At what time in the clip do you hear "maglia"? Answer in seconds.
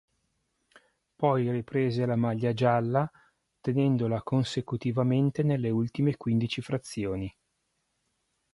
2.15-2.53